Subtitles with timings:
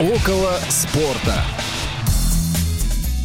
[0.00, 1.44] Около спорта.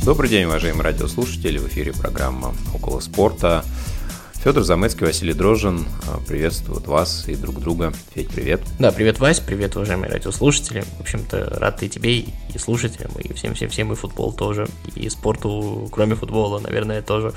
[0.04, 1.58] Добрый день, уважаемые радиослушатели.
[1.58, 3.63] В эфире программа «Около спорта».
[4.34, 5.86] Федор Замыцкий, Василий Дрожин
[6.28, 7.94] приветствуют вас и друг друга.
[8.14, 8.60] Федь, привет.
[8.78, 10.84] Да, привет, Вась, привет, уважаемые радиослушатели.
[10.98, 16.16] В общем-то, рад и тебе, и слушателям, и всем-всем-всем, и футбол тоже, и спорту, кроме
[16.16, 17.32] футбола, наверное, тоже.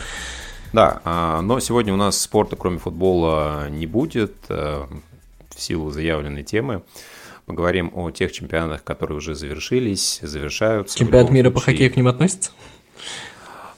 [0.72, 4.84] Да, а, но сегодня у нас спорта, кроме футбола, не будет э,
[5.54, 6.82] в силу заявленной темы.
[7.48, 10.98] Поговорим о тех чемпионатах, которые уже завершились, завершаются.
[10.98, 12.50] Чемпионат мира по хоккею к ним относится?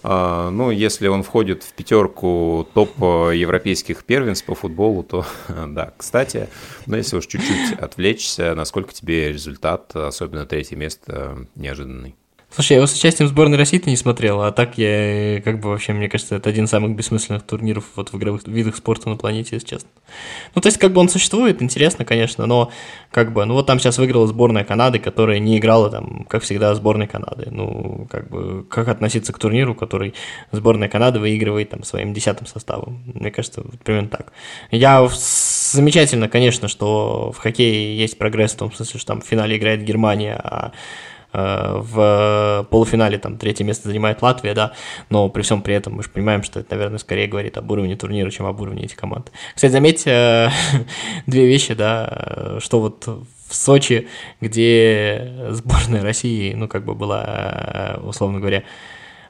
[0.03, 5.25] А, ну, если он входит в пятерку топ европейских первенств по футболу, то
[5.69, 6.49] да, кстати,
[6.87, 12.17] но если уж чуть-чуть отвлечься, насколько тебе результат, особенно третье место, неожиданный?
[12.53, 15.93] Слушай, я его с участием сборной России-то не смотрел, а так я, как бы, вообще,
[15.93, 19.51] мне кажется, это один из самых бессмысленных турниров вот в игровых видах спорта на планете,
[19.55, 19.89] если честно.
[20.57, 22.73] Ну, то есть, как бы он существует, интересно, конечно, но,
[23.13, 26.75] как бы, ну, вот там сейчас выиграла сборная Канады, которая не играла, там, как всегда,
[26.75, 27.47] сборной Канады.
[27.53, 30.15] Ну, как бы, как относиться к турниру, который
[30.51, 33.01] сборная Канады выигрывает, там, своим десятым составом?
[33.15, 34.33] Мне кажется, вот примерно так.
[34.73, 39.57] Я замечательно, конечно, что в хоккее есть прогресс в том смысле, что там в финале
[39.57, 44.73] играет Германия, а Э, в полуфинале там третье место занимает Латвия, да,
[45.11, 47.97] но при всем при этом мы же понимаем, что это, наверное, скорее говорит об уровне
[47.97, 49.31] турнира, чем об уровне этих команд.
[49.55, 50.49] Кстати, заметьте э,
[51.27, 54.09] две вещи, да, что вот в Сочи,
[54.41, 58.63] где сборная России, ну, как бы была, э, условно говоря,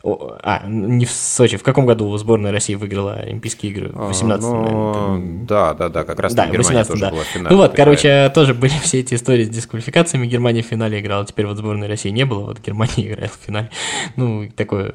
[0.03, 1.59] а, не в Сочи.
[1.59, 3.91] В каком году сборная России выиграла Олимпийские игры?
[3.91, 7.11] В 18 а, ну, Да, да, да, как раз да, Германия 18 тоже да.
[7.11, 7.55] была в финале.
[7.55, 10.27] Ну вот, короче, тоже были все эти истории с дисквалификациями.
[10.27, 13.71] Германия в финале играла, теперь вот сборной России не было, вот Германия играет в финале.
[14.17, 14.91] Ну, такое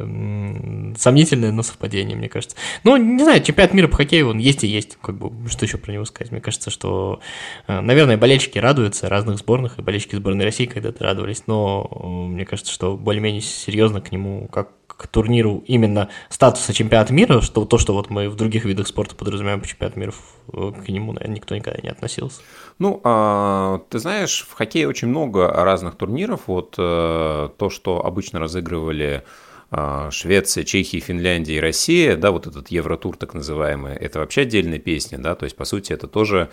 [0.97, 2.55] сомнительное, но совпадение, мне кажется.
[2.83, 5.77] Ну, не знаю, чемпионат мира по хоккею, он есть и есть, как бы, что еще
[5.77, 6.31] про него сказать?
[6.31, 7.19] Мне кажется, что,
[7.67, 11.87] э, наверное, болельщики радуются разных сборных, и болельщики сборной России когда-то радовались, но
[12.27, 17.65] мне кажется, что более-менее серьезно к нему, как к турниру именно статуса чемпионата мира, что
[17.65, 20.13] то, что вот мы в других видах спорта подразумеваем по чемпионату мира,
[20.51, 22.41] к нему, наверное, никто никогда не относился.
[22.79, 26.41] Ну, а, ты знаешь, в хоккее очень много разных турниров.
[26.47, 29.23] Вот а, то, что обычно разыгрывали
[29.71, 34.79] а, Швеция, Чехия, Финляндия и Россия, да, вот этот Евротур так называемый, это вообще отдельная
[34.79, 36.51] песня, да, то есть, по сути, это тоже Э,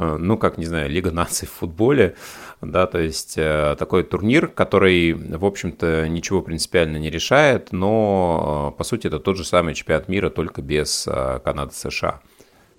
[0.00, 2.16] ну, как, не знаю, Лига наций в футболе,
[2.60, 8.78] да, то есть э, такой турнир, который, в общем-то, ничего принципиально не решает, но, э,
[8.78, 11.08] по сути, это тот же самый чемпионат мира, только без
[11.44, 12.20] Канады-США.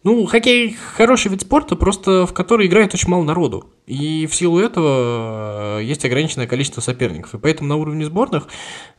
[0.04, 3.70] Ну, хоккей хороший вид спорта, просто в который играет очень мало народу.
[3.92, 7.36] И в силу этого э, есть ограниченное количество соперников.
[7.36, 8.48] И поэтому на уровне сборных,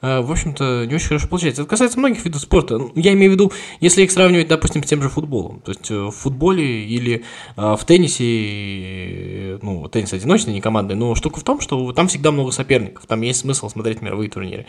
[0.03, 1.63] э, в общем-то, не очень хорошо получается.
[1.63, 2.79] Это касается многих видов спорта.
[2.95, 5.61] Я имею в виду, если их сравнивать, допустим, с тем же футболом.
[5.61, 7.25] То есть э, в футболе или
[7.57, 12.51] в теннисе, ну, теннис одиночный, не командный, но штука в том, что там всегда много
[12.51, 13.07] соперников.
[13.07, 14.67] Там есть смысл смотреть мировые турниры.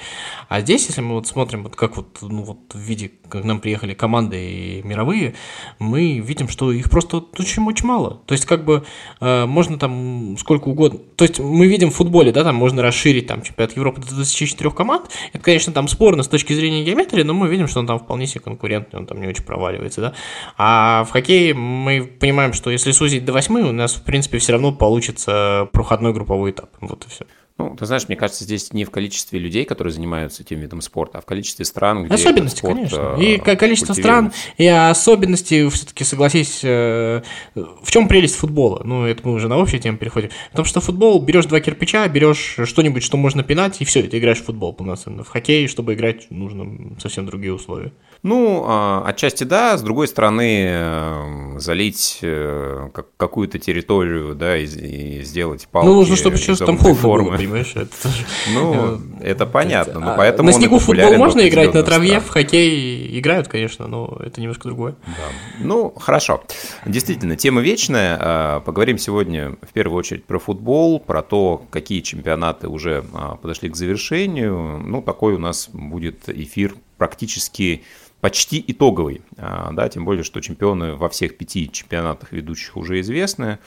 [0.47, 3.59] А здесь, если мы вот смотрим, вот как вот, ну, вот в виде, как нам
[3.59, 5.33] приехали команды мировые,
[5.79, 8.21] мы видим, что их просто очень-очень мало.
[8.25, 8.85] То есть, как бы,
[9.19, 10.99] можно там сколько угодно.
[11.15, 14.71] То есть мы видим в футболе, да, там можно расширить там чемпионат Европы до 24
[14.71, 15.09] команд.
[15.31, 18.27] Это, конечно, там спорно с точки зрения геометрии, но мы видим, что он там вполне
[18.27, 20.13] себе конкурентный, он там не очень проваливается, да.
[20.57, 24.53] А в хоккее мы понимаем, что если сузить до 8, у нас, в принципе, все
[24.53, 26.69] равно получится проходной групповой этап.
[26.81, 27.25] Вот и все.
[27.57, 31.19] Ну, ты знаешь, мне кажется, здесь не в количестве людей, которые занимаются этим видом спорта,
[31.19, 33.15] а в количестве стран, где Особенности, спорт, конечно.
[33.19, 37.21] И количество стран, и особенности, все-таки согласись, э,
[37.53, 38.81] в чем прелесть футбола?
[38.83, 40.31] Ну, это мы уже на общую тему переходим.
[40.49, 44.41] Потому что футбол, берешь два кирпича, берешь что-нибудь, что можно пинать, и все, ты играешь
[44.41, 45.23] в футбол полноценно.
[45.23, 47.91] В хоккей, чтобы играть, нужно совсем другие условия.
[48.23, 55.21] Ну, а, отчасти да, с другой стороны, э, залить э, какую-то территорию, да, и, и
[55.23, 55.87] сделать палки.
[55.87, 57.29] Ну, нужно, чтобы сейчас там холодно формы.
[57.31, 57.73] было, понимаешь?
[57.75, 57.89] Это
[58.53, 62.29] Ну, э, это понятно, но а, поэтому На снегу футбол можно играть, на траве в
[62.29, 64.95] хоккей играют, конечно, но это немножко другое.
[65.05, 65.23] Да.
[65.59, 66.45] Ну, хорошо.
[66.85, 68.61] Действительно, тема вечная.
[68.61, 73.03] Поговорим сегодня в первую очередь про футбол, про то, какие чемпионаты уже
[73.41, 74.79] подошли к завершению.
[74.79, 77.83] Ну, такой у нас будет эфир практически
[78.23, 83.59] почти итоговый, а, да, тем более, что чемпионы во всех пяти чемпионатах ведущих уже известны.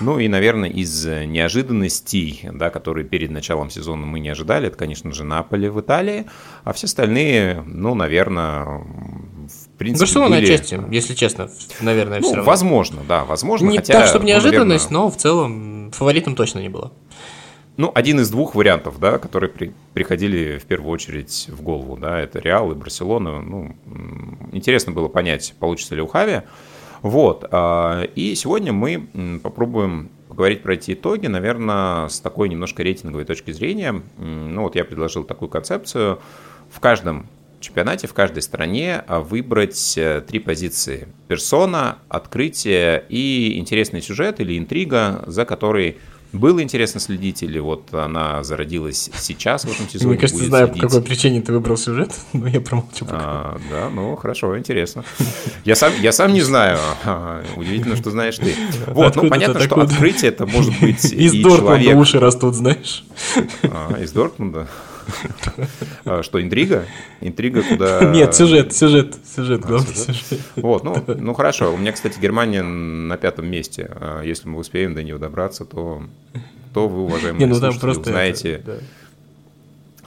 [0.00, 5.12] Ну и, наверное, из неожиданностей, да, которые перед началом сезона мы не ожидали, это, конечно
[5.12, 6.24] же, Наполе в Италии,
[6.64, 10.44] а все остальные, ну, наверное, в принципе, Барселона были...
[10.46, 11.50] отчасти, если честно,
[11.82, 12.50] наверное, ну, все равно.
[12.50, 13.68] возможно, да, возможно.
[13.68, 15.10] Не хотя, так, чтобы неожиданность, ну, наверное...
[15.10, 16.92] но в целом фаворитом точно не было.
[17.82, 22.20] Ну, один из двух вариантов, да, которые при, приходили в первую очередь в голову, да,
[22.20, 23.42] это Реал и Барселона.
[23.42, 23.74] Ну,
[24.52, 26.42] интересно было понять, получится ли у Хави.
[27.00, 33.24] Вот, а, и сегодня мы попробуем поговорить про эти итоги, наверное, с такой немножко рейтинговой
[33.24, 34.00] точки зрения.
[34.16, 36.20] Ну вот я предложил такую концепцию.
[36.70, 37.26] В каждом
[37.58, 41.08] чемпионате, в каждой стране а, выбрать э, три позиции.
[41.26, 45.96] Персона, открытие и интересный сюжет или интрига, за которой
[46.32, 50.12] было интересно следить, или вот она зародилась сейчас в этом сезоне?
[50.12, 50.82] Мне кажется, знаю, следить.
[50.82, 53.18] по какой причине ты выбрал сюжет, но я промолчу пока.
[53.20, 55.04] А, да, ну хорошо, интересно.
[55.64, 56.78] Я сам, я сам не знаю.
[57.56, 58.54] Удивительно, что знаешь ты.
[58.86, 59.94] Вот, откуда ну понятно, что откуда?
[59.94, 61.98] открытие это может быть Из Дортмунда человек...
[61.98, 63.04] уши растут, знаешь.
[63.62, 64.68] А, из Дортмунда?
[66.04, 66.86] А, что, интрига?
[67.20, 68.04] Интрига куда...
[68.12, 70.40] Нет, сюжет, сюжет, сюжет, главный сюжет.
[70.56, 71.72] Вот, ну, ну хорошо.
[71.72, 73.90] У меня, кстати, Германия на пятом месте.
[73.94, 76.02] А, если мы успеем до нее добраться, то,
[76.74, 78.52] то вы, уважаемые ну, просто узнаете...
[78.52, 78.78] Это, да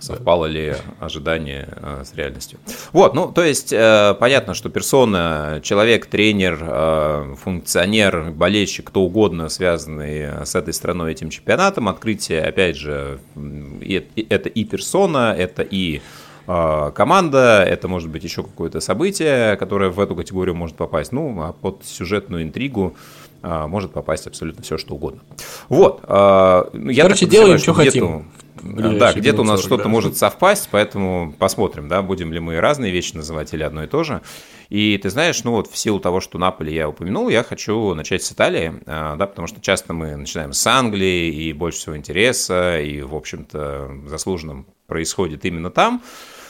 [0.06, 2.60] совпало ли ожидание э, с реальностью.
[2.94, 9.50] Вот, ну, то есть, э, понятно, что персона, человек, тренер, э, функционер, болельщик, кто угодно,
[9.50, 16.02] связанный с этой страной, этим чемпионатом, открытие, опять же, это и персона, это и
[16.46, 21.54] команда, это может быть еще какое-то событие, которое в эту категорию может попасть, ну, а
[21.54, 22.96] под сюжетную интригу
[23.42, 25.22] может попасть абсолютно все, что угодно.
[25.70, 26.04] Вот.
[26.08, 28.26] Ну, я Короче, делаем, что хотим.
[28.66, 29.90] Да, где-то у нас что-то да.
[29.90, 34.04] может совпасть, поэтому посмотрим, да, будем ли мы разные вещи называть или одно и то
[34.04, 34.22] же.
[34.70, 38.24] И ты знаешь, ну вот в силу того, что Наполи я упомянул, я хочу начать
[38.24, 42.80] с Италии, а, да, потому что часто мы начинаем с Англии, и больше всего интереса,
[42.80, 46.02] и, в общем-то, заслуженным происходит именно там.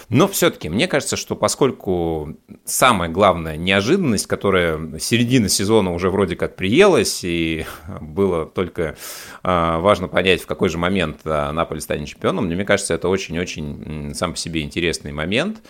[0.10, 6.56] Но все-таки мне кажется, что поскольку самая главная неожиданность, которая середина сезона уже вроде как
[6.56, 7.66] приелась, и
[8.02, 8.96] было только
[9.44, 14.14] а, важно понять, в какой же момент а, Наполе станет чемпионом, мне кажется, это очень-очень
[14.14, 15.62] сам по себе интересный момент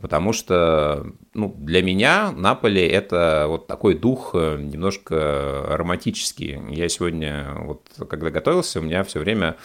[0.00, 6.58] потому что ну, для меня Наполе это вот такой дух э, немножко романтический.
[6.70, 9.56] Я сегодня, вот когда готовился, у меня все время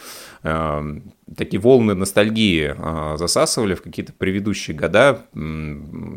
[1.34, 5.22] такие волны ностальгии э, засасывали в какие-то предыдущие года,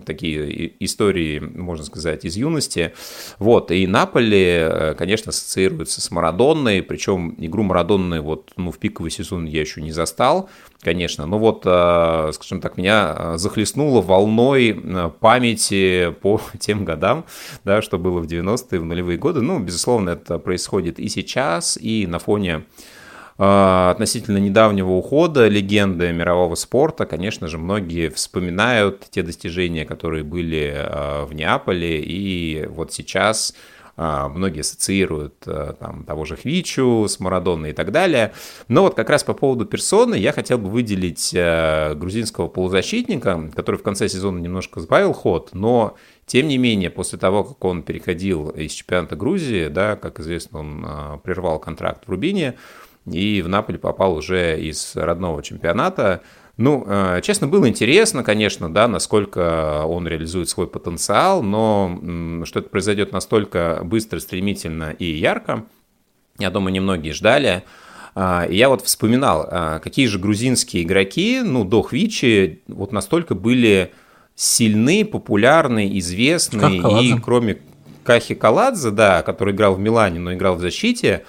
[0.06, 2.94] такие истории, можно сказать, из юности.
[3.40, 9.10] Вот, и Наполе, э, конечно, ассоциируется с Марадонной, причем игру Марадонны вот, ну, в пиковый
[9.10, 10.50] сезон я еще не застал,
[10.82, 11.26] конечно.
[11.26, 14.80] Но вот, э, скажем так, меня захлестнуло волной
[15.20, 17.26] памяти по тем годам,
[17.64, 19.42] да, что было в 90-е, в нулевые годы.
[19.42, 22.66] Ну, безусловно, это происходит и сейчас, и на фоне
[23.40, 30.86] относительно недавнего ухода легенды мирового спорта, конечно же, многие вспоминают те достижения, которые были
[31.26, 33.56] в Неаполе, и вот сейчас
[34.02, 38.32] а, многие ассоциируют там, того же Хвичу с Марадоной и так далее.
[38.70, 43.84] Но вот как раз по поводу персоны я хотел бы выделить грузинского полузащитника, который в
[43.84, 45.96] конце сезона немножко сбавил ход, но
[46.26, 51.20] тем не менее, после того, как он переходил из чемпионата Грузии, да, как известно, он
[51.22, 52.56] прервал контракт в Рубине
[53.06, 56.22] и в Наполе попал уже из родного чемпионата,
[56.58, 62.68] ну, э, честно, было интересно, конечно, да, насколько он реализует свой потенциал, но что это
[62.68, 65.64] произойдет настолько быстро, стремительно и ярко,
[66.38, 67.64] я думаю, немногие ждали.
[68.16, 73.36] А, и я вот вспоминал, а, какие же грузинские игроки, ну, до Хвичи, вот настолько
[73.36, 73.92] были
[74.36, 77.60] сильны, популярны, известны, и кроме
[78.04, 81.24] Кахи Каладзе, да, который играл в Милане, но играл в защите,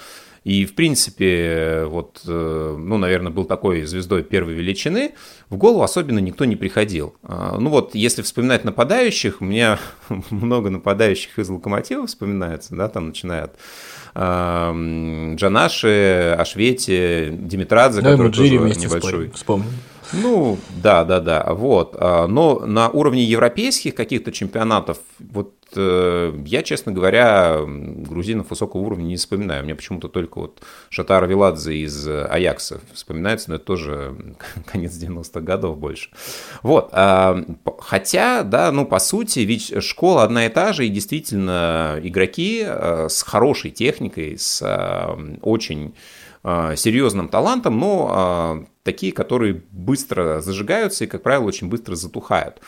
[0.44, 5.12] и, в принципе, вот, э, ну, наверное, был такой звездой первой величины,
[5.50, 7.14] в голову особенно никто не приходил.
[7.22, 9.78] А, ну вот, если вспоминать нападающих, у меня
[10.30, 13.58] много нападающих из Локомотива вспоминается, да, там начиная от
[14.12, 19.30] Джанаши, Ашвети, Димитрадзе, да, который тоже небольшой.
[19.30, 19.68] Вспомнил.
[20.12, 21.96] Ну, да, да, да, вот.
[21.98, 29.04] А, но на уровне европейских каких-то чемпионатов, вот Э, я, честно говоря, грузинов высокого уровня
[29.04, 29.64] не вспоминаю.
[29.64, 34.14] Мне почему-то только вот Шатар Виладзе из Аякса вспоминается, но это тоже
[34.66, 36.10] конец 90-х годов больше.
[36.62, 36.90] Вот.
[36.92, 37.44] А,
[37.78, 43.08] хотя, да, ну, по сути, ведь школа одна и та же, и действительно игроки э,
[43.08, 45.94] с хорошей техникой, с э, очень
[46.42, 52.60] серьезным талантом, но такие, которые быстро зажигаются и, как правило, очень быстро затухают.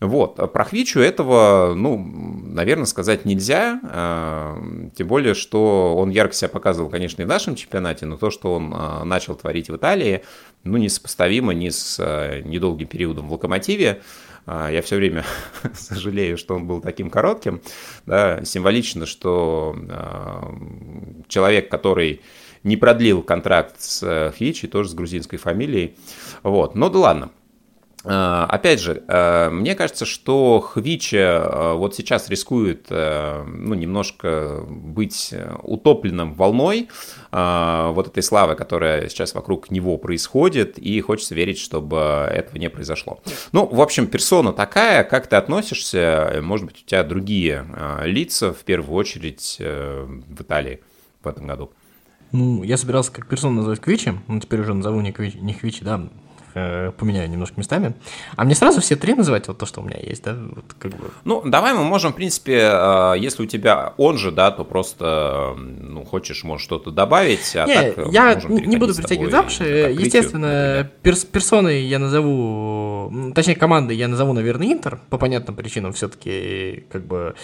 [0.00, 0.36] Вот.
[0.52, 4.58] Про Хвичу этого, ну, наверное, сказать нельзя, а,
[4.96, 8.54] тем более, что он ярко себя показывал, конечно, и в нашем чемпионате, но то, что
[8.54, 8.70] он
[9.06, 10.22] начал творить в Италии,
[10.64, 11.98] ну, несопоставимо ни с
[12.44, 14.00] недолгим периодом в «Локомотиве»,
[14.46, 15.26] я все время
[15.74, 17.60] сожалею, что он был таким коротким.
[18.06, 19.76] Да, символично, что
[21.28, 22.22] человек, который
[22.62, 25.96] не продлил контракт с Хвичи, тоже с грузинской фамилией.
[26.42, 26.74] Вот.
[26.74, 27.30] Но да ладно.
[28.04, 35.34] Э, опять же, э, мне кажется, что Хвича э, вот сейчас рискует ну, немножко быть
[35.62, 36.88] утопленным волной
[37.30, 43.20] вот этой славы, которая сейчас вокруг него происходит, и хочется верить, чтобы этого не произошло.
[43.52, 47.66] Ну, в общем, персона такая, как ты относишься, может быть, у тебя другие
[48.04, 50.80] лица, в первую очередь, в Италии
[51.22, 51.72] в этом году.
[52.32, 55.84] Ну, я собирался как персону назвать Квичи, ну, теперь уже назову не Квичи, не Квичи
[55.84, 56.08] да,
[56.58, 57.94] э, поменяю немножко местами.
[58.36, 60.34] А мне сразу все три называть, вот то, что у меня есть, да?
[60.34, 61.10] Вот, как бы.
[61.24, 65.54] Ну, давай мы можем, в принципе, э, если у тебя он же, да, то просто,
[65.56, 69.64] ну, хочешь, можешь что-то добавить, а не, так я не буду притягивать за уши.
[69.98, 76.84] Естественно, перс персоной я назову, точнее, командой я назову, наверное, Интер, по понятным причинам все-таки,
[76.90, 77.34] как бы,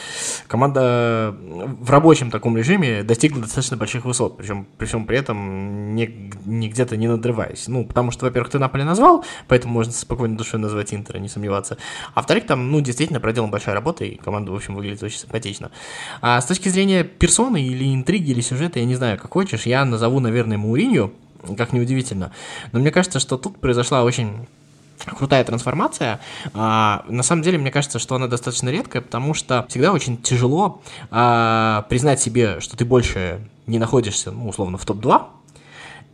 [0.46, 6.30] команда в рабочем таком режиме достигла достаточно больших высот, причем при всем при этом не,
[6.44, 7.68] не где-то не надрываясь.
[7.68, 9.03] Ну, потому что, во-первых, ты Наполе назвал,
[9.48, 11.76] поэтому можно спокойно душой назвать Интер, не сомневаться.
[12.14, 15.70] А во-вторых, там, ну, действительно проделана большая работа, и команда, в общем, выглядит очень симпатично.
[16.20, 19.84] А с точки зрения персоны или интриги, или сюжета, я не знаю, как хочешь, я
[19.84, 21.12] назову, наверное, Мауринью,
[21.56, 22.32] как неудивительно.
[22.72, 24.46] Но мне кажется, что тут произошла очень
[25.06, 26.20] крутая трансформация.
[26.54, 30.82] А, на самом деле, мне кажется, что она достаточно редкая, потому что всегда очень тяжело
[31.10, 35.26] а, признать себе, что ты больше не находишься, ну, условно, в топ-2,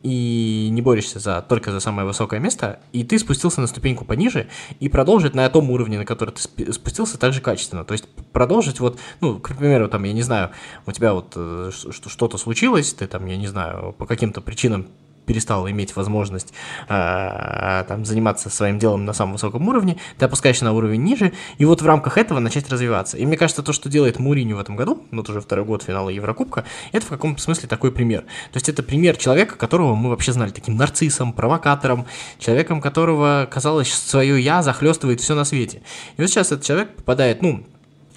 [0.02, 4.49] и не борешься за, только за самое высокое место, и ты спустился на ступеньку пониже,
[4.78, 7.85] и продолжить на том уровне, на который ты спустился, так же качественно.
[7.85, 10.50] То есть продолжить вот, ну, к примеру, там, я не знаю,
[10.87, 14.87] у тебя вот э, что-то случилось, ты там, я не знаю, по каким-то причинам
[15.27, 16.53] перестал иметь возможность
[16.89, 21.65] э, там, заниматься своим делом на самом высоком уровне, ты опускаешься на уровень ниже, и
[21.65, 23.17] вот в рамках этого начать развиваться.
[23.17, 26.09] И мне кажется, то, что делает Мурини в этом году, вот уже второй год финала
[26.09, 28.23] Еврокубка, это в каком-то смысле такой пример.
[28.23, 32.07] То есть это пример человека, которого мы вообще знали таким нарциссом, провокатором,
[32.39, 35.83] человеком, которого, казалось, свое «я» захлестывает все на свете.
[36.17, 37.65] И вот сейчас этот человек попадает, ну,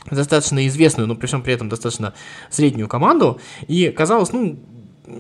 [0.10, 2.14] достаточно известную, но при всем при этом достаточно
[2.50, 4.60] среднюю команду, и казалось, ну,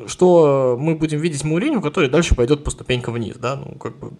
[0.07, 4.13] что мы будем видеть Мауриню, который дальше пойдет по ступенькам вниз, да, ну, как бы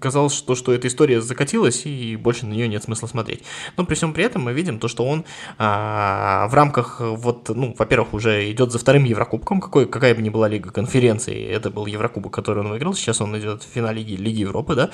[0.00, 3.42] казалось, что, что эта история закатилась и больше на нее нет смысла смотреть.
[3.76, 5.24] Но при всем при этом мы видим то, что он
[5.58, 10.30] а, в рамках, вот, ну, во-первых, уже идет за вторым Еврокубком, какой, какая бы ни
[10.30, 14.20] была лига конференции, это был Еврокубок, который он выиграл, сейчас он идет в финале Лиги,
[14.20, 14.90] Лиги Европы, да.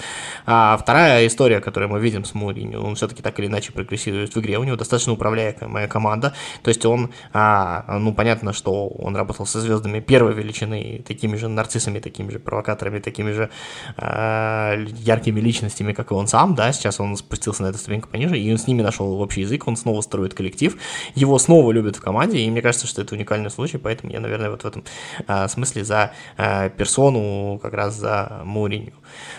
[0.46, 4.40] А вторая история, которую мы видим с Мурини, он все-таки так или иначе прогрессирует в
[4.40, 9.46] игре, у него достаточно управляемая команда, то есть он, а, ну, понятно, что он работал
[9.46, 13.50] со звездами первой величины, такими же нарциссами, такими же провокаторами, такими же
[13.96, 14.59] а,
[15.02, 18.50] яркими личностями, как и он сам, да, сейчас он спустился на эту ступеньку пониже, и
[18.50, 20.76] он с ними нашел общий язык, он снова строит коллектив,
[21.14, 24.50] его снова любят в команде, и мне кажется, что это уникальный случай, поэтому я, наверное,
[24.50, 24.84] вот в этом
[25.26, 28.92] а, смысле за а, персону, как раз за Муриню.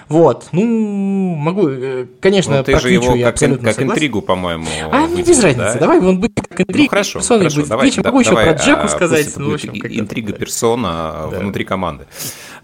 [0.10, 5.24] Вот, ну, могу, э, конечно, ну, ты же его как, как интригу, по-моему, А, мне
[5.24, 5.80] без разницы, да?
[5.80, 7.70] давай он будет как интрига, ну, хорошо, персоной хорошо, будет.
[7.70, 9.38] Давай, Вечером да, могу давай, еще про Джеку а, сказать.
[9.38, 11.40] Ну, в общем, интрига персона да.
[11.40, 12.08] внутри команды.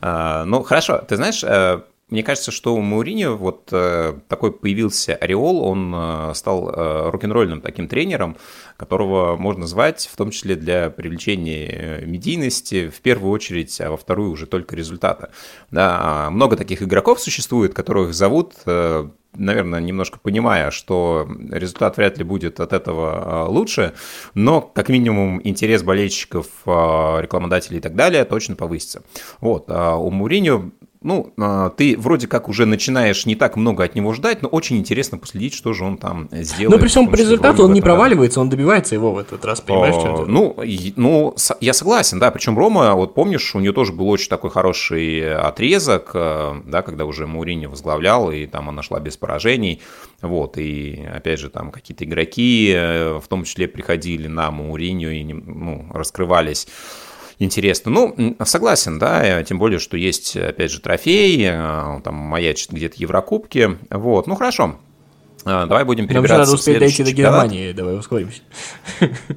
[0.01, 5.13] А, ну, хорошо, ты знаешь, э, мне кажется, что у Мауриньо вот э, такой появился
[5.13, 8.37] ореол, он э, стал э, рок-н-ролльным таким тренером,
[8.77, 13.97] которого можно звать в том числе для привлечения э, медийности, в первую очередь, а во
[13.97, 15.31] вторую уже только результата.
[15.69, 22.17] Да, а много таких игроков существует, которых зовут э, наверное, немножко понимая, что результат вряд
[22.17, 23.93] ли будет от этого э, лучше,
[24.33, 29.03] но как минимум интерес болельщиков, рекламодателей и так далее точно повысится.
[29.41, 29.65] Вот.
[29.67, 30.71] А у Муриньо
[31.07, 34.77] ну, а, ты вроде как уже начинаешь не так много от него ждать, но очень
[34.77, 36.69] интересно последить, что же он там сделает.
[36.69, 39.95] Но при всем по результату он не проваливается, он добивается его в этот раз, понимаешь,
[39.95, 40.57] а, что Ну,
[40.97, 45.33] ну, я согласен, да, причем Рома, вот помнишь, у нее тоже был очень такой хороший
[45.33, 49.81] отрезок, э, да, когда уже Маурини возглавлял, и там она шла без поражений,
[50.21, 55.23] вот, и опять же там какие-то игроки, э, в том числе приходили на Мауриню и
[55.23, 56.67] ну, раскрывались
[57.39, 57.91] интересно.
[57.91, 63.77] Ну, согласен, да, тем более, что есть, опять же, трофей, э, там маячит где-то Еврокубки,
[63.89, 64.77] вот, ну, хорошо.
[65.45, 68.41] Э, давай будем перебираться Нам надо успеть дойти до Германии, давай ускоримся.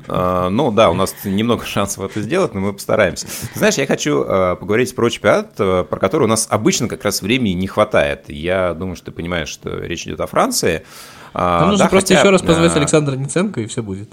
[0.09, 3.27] Э, ну да, у нас немного шансов это сделать, но мы постараемся.
[3.55, 7.67] Знаешь, я хочу поговорить про чемпионат, про который у нас обычно как раз времени не
[7.67, 8.25] хватает.
[8.29, 10.85] Я думаю, что ты понимаешь, что речь идет о Франции.
[11.33, 14.11] Нам нужно да, просто хотя, еще раз позвать Александра Ниценко, и все будет.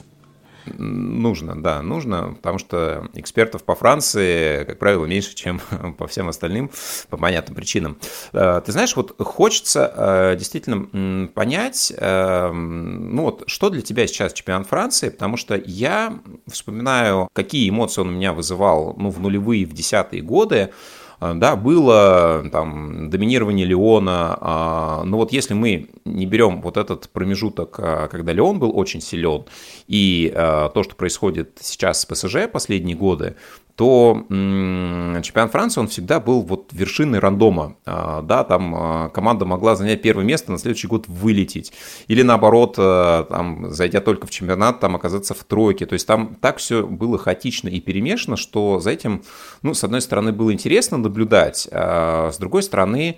[0.77, 5.59] Нужно, да, нужно, потому что экспертов по Франции, как правило, меньше, чем
[5.97, 6.71] по всем остальным,
[7.09, 7.97] по понятным причинам.
[8.33, 14.33] Э, ты знаешь, вот хочется э, действительно понять, э, ну вот, что для тебя сейчас
[14.33, 19.65] чемпионат Франции, потому что я вспоминаю, какие эмоции он у меня вызывал, ну, в нулевые,
[19.65, 20.71] в десятые годы,
[21.19, 28.33] Да, было там доминирование Леона, но вот если мы не берем вот этот промежуток, когда
[28.33, 29.45] Леон был очень силен,
[29.87, 33.35] и то, что происходит сейчас с ПСЖ последние годы,
[33.77, 37.75] то чемпионат Франции, он всегда был вот вершиной рандома.
[37.85, 41.71] А, да, там а, команда могла занять первое место, на следующий год вылететь.
[42.07, 45.85] Или наоборот, а, там, зайдя только в чемпионат, там оказаться в тройке.
[45.85, 49.21] То есть там так все было хаотично и перемешано, что за этим,
[49.61, 53.17] ну, с одной стороны, было интересно наблюдать, а с другой стороны,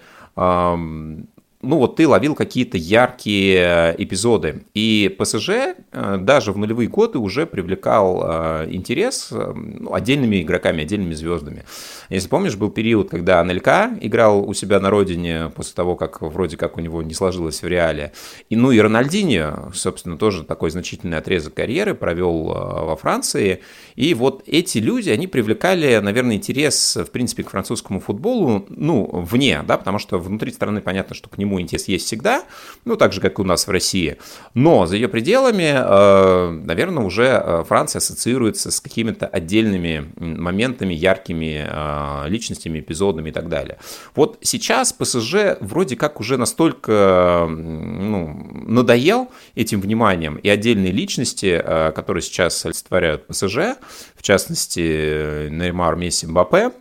[1.62, 4.64] ну вот ты ловил какие-то яркие эпизоды.
[4.74, 11.14] И ПСЖ э, даже в нулевые годы уже привлекал э, интерес ну, отдельными игроками, отдельными
[11.14, 11.66] звездами.
[12.10, 16.56] Если помнишь, был период, когда Анелька играл у себя на родине после того, как вроде
[16.56, 18.14] как у него не сложилось в реале.
[18.50, 23.60] И, ну и Рональдинho, собственно, тоже такой значительный отрезок карьеры провел во Франции.
[23.96, 29.62] И вот эти люди, они привлекали, наверное, интерес, в принципе, к французскому футболу, ну, вне,
[29.68, 32.44] да, потому что внутри страны понятно, что к нему ему интерес есть всегда,
[32.86, 34.18] ну, так же, как и у нас в России.
[34.54, 41.66] Но за ее пределами, э, наверное, уже э, Франция ассоциируется с какими-то отдельными моментами, яркими
[41.68, 43.78] э, личностями, эпизодами и так далее.
[44.16, 51.62] Вот сейчас ПСЖ вроде как уже настолько ну, надоел этим вниманием, и отдельные личности,
[51.96, 53.78] которые сейчас олицетворяют ПСЖ,
[54.16, 56.72] в частности, Неймар, Месси, Мбаппе,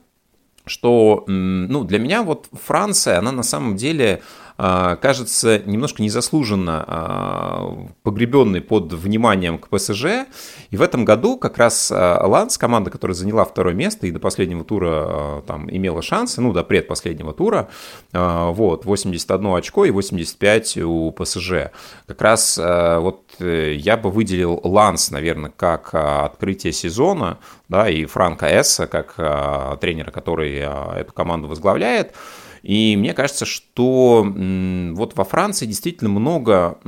[0.68, 7.86] что ну, для меня вот Франция, она на самом деле а, кажется немножко незаслуженно а,
[8.02, 10.26] погребенный под вниманием к ПСЖ.
[10.70, 14.18] И в этом году как раз а, Ланс, команда, которая заняла второе место и до
[14.18, 17.68] последнего тура там имела шансы, ну, до предпоследнего тура,
[18.12, 21.70] вот, 81 очко и 85 у ПСЖ.
[22.06, 27.38] Как раз вот э, я бы выделил Ланс, наверное, как открытие сезона,
[27.68, 29.14] да, и Франка Эсса, как
[29.80, 32.14] тренера, который эту команду возглавляет.
[32.68, 34.30] И мне кажется, что
[34.94, 36.78] вот во Франции действительно много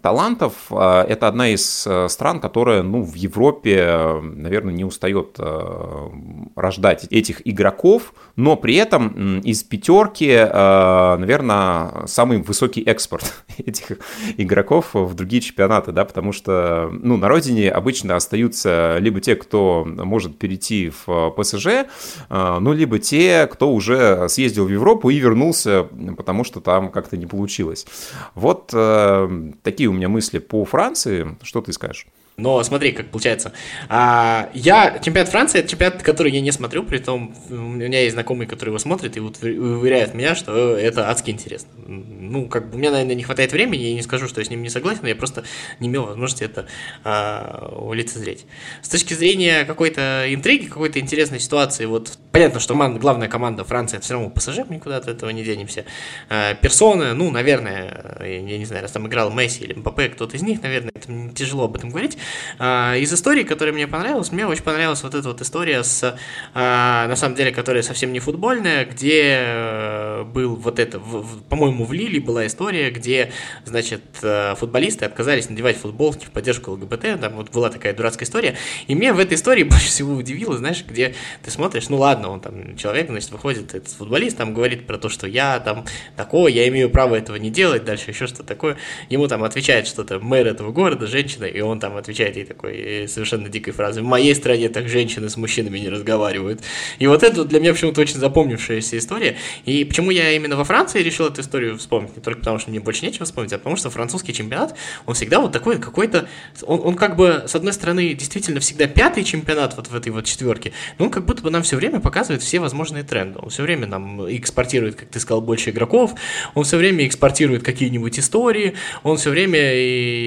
[0.00, 0.54] талантов.
[0.70, 6.08] А, это одна из э, стран, которая ну, в Европе, наверное, не устает э,
[6.56, 13.98] рождать этих игроков, но при этом из пятерки, э, наверное, самый высокий экспорт этих
[14.38, 19.86] игроков в другие чемпионаты, да, потому что ну, на родине обычно остаются либо те, кто
[19.86, 21.84] может перейти в ПСЖ,
[22.30, 27.26] ну, либо те, кто уже съездил в Европу и вернулся, потому что там как-то не
[27.26, 27.86] получилось.
[28.34, 31.36] Вот э, такие у меня мысли по Франции.
[31.42, 32.06] Что ты скажешь?
[32.36, 33.52] Но смотри, как получается.
[33.88, 38.12] А, я чемпионат Франции, это чемпионат, который я не смотрю, при том у меня есть
[38.12, 41.70] знакомые, которые его смотрят и уверяют меня, что это адски интересно.
[41.86, 44.50] Ну, как бы у меня, наверное, не хватает времени, я не скажу, что я с
[44.50, 45.44] ним не согласен, я просто
[45.80, 46.66] не имел возможности это
[47.04, 48.44] а, лицезреть.
[48.82, 53.96] С точки зрения какой-то интриги, какой-то интересной ситуации, вот понятно, что команда, главная команда Франции,
[53.96, 55.86] это все равно пассажир, мы никуда от этого не денемся.
[56.28, 60.42] А, персоны, ну, наверное, я не знаю, раз там играл Месси или МПП, кто-то из
[60.42, 62.18] них, наверное, это тяжело об этом говорить.
[62.58, 66.18] А, из истории, которая мне понравилась, мне очень понравилась вот эта вот история с,
[66.52, 71.00] а, на самом деле, которая совсем не футбольная, где э, был вот это,
[71.48, 73.32] по-моему, в Лиле была история, где,
[73.64, 78.56] значит, э, футболисты отказались надевать футболки в поддержку ЛГБТ, там вот была такая дурацкая история,
[78.88, 82.40] и мне в этой истории больше всего удивило, знаешь, где ты смотришь, ну ладно, он
[82.40, 85.84] там, человек, значит, выходит, этот футболист, там говорит про то, что я там
[86.16, 88.76] такой, я имею право этого не делать, дальше еще что-то такое,
[89.08, 93.08] ему там отвечает что-то мэр этого города, женщина, и он там отвечает ей такой э,
[93.08, 94.02] совершенно дикой фразой.
[94.02, 96.60] В моей стране так женщины с мужчинами не разговаривают.
[96.98, 99.36] И вот это для меня почему-то очень запомнившаяся история.
[99.64, 102.16] И почему я именно во Франции решил эту историю вспомнить?
[102.16, 105.40] Не только потому, что мне больше нечего вспомнить, а потому что французский чемпионат, он всегда
[105.40, 106.28] вот такой какой-то...
[106.62, 110.24] Он, он как бы, с одной стороны, действительно всегда пятый чемпионат вот в этой вот
[110.24, 113.38] четверке, но он как будто бы нам все время показывает все возможные тренды.
[113.42, 116.14] Он все время нам экспортирует, как ты сказал, больше игроков,
[116.54, 119.58] он все время экспортирует какие-нибудь истории, он все время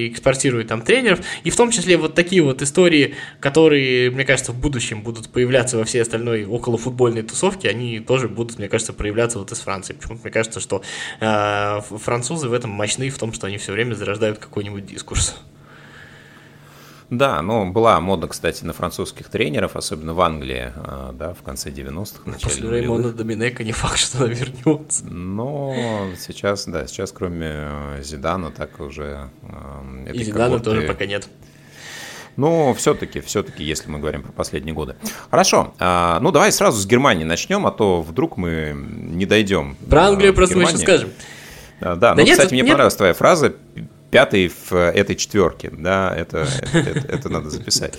[0.06, 4.60] экспортирует там тренеров, и в том числе вот такие вот истории, которые, мне кажется, в
[4.60, 9.40] будущем будут появляться во всей остальной около футбольной тусовке, они тоже будут, мне кажется, проявляться
[9.40, 9.94] вот из Франции.
[9.94, 10.82] Почему-то мне кажется, что
[11.18, 15.34] э, французы в этом мощны в том, что они все время зарождают какой-нибудь дискурс.
[17.10, 21.70] Да, ну, была мода, кстати, на французских тренеров, особенно в Англии, а, да, в конце
[21.70, 25.04] 90-х, начале После Реймона Доминека не факт, что она вернется.
[25.06, 25.74] Но
[26.16, 29.28] сейчас, да, сейчас кроме э, Зидана так уже...
[29.42, 30.64] Э, И Зидана когорты...
[30.64, 31.28] тоже пока нет.
[32.36, 34.94] Но все-таки, все-таки, если мы говорим про последние годы.
[35.30, 39.76] Хорошо, а, ну давай сразу с Германии начнем, а то вдруг мы не дойдем.
[39.88, 41.10] Про Англию просто мы еще скажем.
[41.80, 42.70] Да, да, ну, нет, кстати, мне нет.
[42.70, 43.54] понравилась твоя фраза
[44.10, 47.98] пятый в этой четверке, да, это, это, это, надо записать.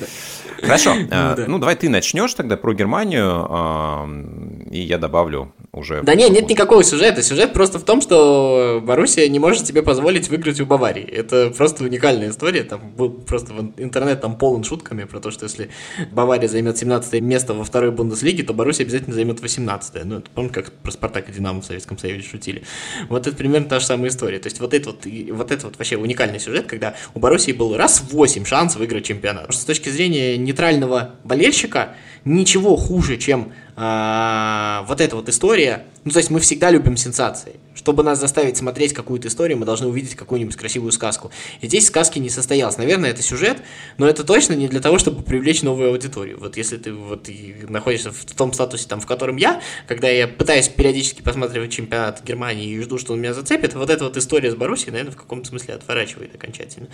[0.62, 1.46] Хорошо, ну, а, да.
[1.48, 6.02] ну давай ты начнешь тогда про Германию, и я добавлю уже.
[6.04, 7.24] Да нет, нет никакого сюжета.
[7.24, 11.04] Сюжет просто в том, что Боруссия не может себе позволить выиграть у Баварии.
[11.04, 12.64] Это просто уникальная история.
[12.64, 15.70] Там был просто интернет там полон шутками про то, что если
[16.12, 20.02] Бавария займет 17 место во второй Бундеслиге, то Боруссия обязательно займет 18 -е.
[20.04, 22.64] Ну, это помню, как про Спартак и Динамо в Советском Союзе шутили.
[23.10, 24.40] Вот это примерно та же самая история.
[24.40, 27.76] То есть вот это вот, вот это вот вообще уникальный сюжет, когда у Боруссии был
[27.76, 29.48] раз в 8 шанс выиграть чемпионат.
[29.48, 35.86] Потому с точки зрения нейтрального болельщика, ничего хуже, чем э, вот эта вот история.
[36.04, 37.56] Ну, то есть мы всегда любим сенсации.
[37.82, 41.32] Чтобы нас заставить смотреть какую-то историю, мы должны увидеть какую-нибудь красивую сказку.
[41.62, 42.78] И здесь сказки не состоялось.
[42.78, 43.58] Наверное, это сюжет,
[43.98, 46.40] но это точно не для того, чтобы привлечь новую аудиторию.
[46.40, 47.28] Вот если ты вот
[47.68, 52.70] находишься в том статусе, там, в котором я, когда я пытаюсь периодически посматривать чемпионат Германии
[52.70, 55.50] и жду, что он меня зацепит, вот эта вот история с Боруссией, наверное, в каком-то
[55.50, 56.88] смысле отворачивает окончательно.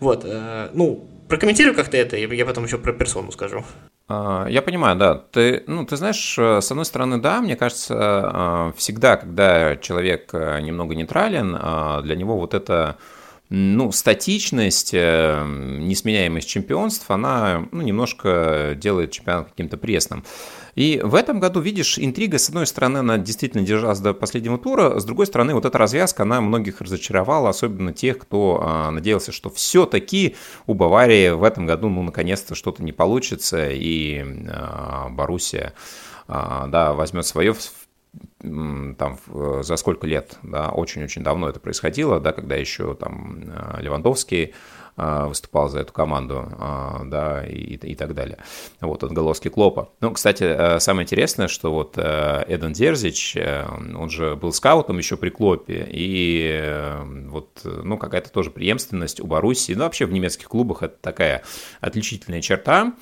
[0.00, 3.64] Вот, э, ну, прокомментирую как-то это, я потом еще про персону скажу.
[4.12, 5.14] А, я понимаю, да.
[5.14, 10.30] Ты, ну, ты знаешь, э, с одной стороны, да, мне кажется, э, всегда, когда человек
[10.32, 11.52] э, немного нейтрален,
[12.02, 12.96] для него вот это
[13.50, 20.24] ну, статичность, несменяемость чемпионств, она ну, немножко делает чемпионат каким-то пресным.
[20.80, 24.98] И в этом году, видишь, интрига, с одной стороны, она действительно держалась до последнего тура,
[24.98, 29.50] с другой стороны, вот эта развязка, она многих разочаровала, особенно тех, кто а, надеялся, что
[29.50, 35.74] все-таки у Баварии в этом году, ну, наконец-то что-то не получится, и а, Боруссия,
[36.26, 37.54] а, да, возьмет свое
[38.40, 39.18] там
[39.62, 43.40] за сколько лет, да, очень-очень давно это происходило, да, когда еще там
[43.78, 44.54] Левандовский
[44.96, 46.46] а, выступал за эту команду,
[47.06, 48.38] да, и, и так далее.
[48.80, 49.90] Вот, отголоски Клопа.
[50.00, 54.98] Ну, кстати, э, самое интересное, что вот э, Эден Дерзич, э, он же был скаутом
[54.98, 56.74] еще при Клопе, и
[57.28, 61.44] вот, ну, какая-то тоже преемственность у Боруссии, ну, вообще в немецких клубах это такая
[61.80, 62.92] отличительная черта,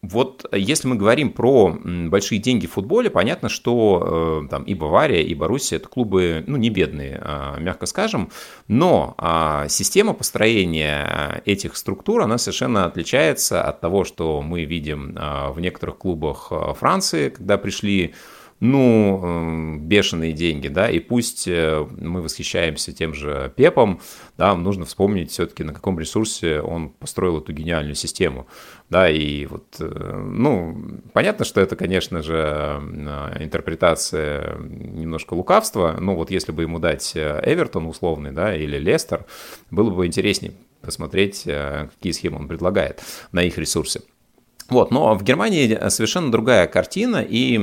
[0.00, 5.22] вот если мы говорим про большие деньги в футболе, понятно, что э, там и Бавария,
[5.22, 8.30] и Боруссия– это клубы, ну, не бедные, э, мягко скажем,
[8.68, 15.50] но э, система построения этих структур, она совершенно отличается от того, что мы видим э,
[15.50, 18.14] в некоторых клубах э, Франции, когда пришли
[18.60, 24.00] ну, эм, бешеные деньги, да, и пусть э, мы восхищаемся тем же Пепом,
[24.36, 28.48] да, нужно вспомнить все-таки, на каком ресурсе он построил эту гениальную систему,
[28.90, 36.16] да, и вот, э, ну, понятно, что это, конечно же, э, интерпретация немножко лукавства, но
[36.16, 39.26] вот если бы ему дать Эвертон условный, да, или Лестер,
[39.70, 44.00] было бы интереснее посмотреть, какие схемы он предлагает на их ресурсе.
[44.68, 47.56] Вот, но в Германии совершенно другая картина, и,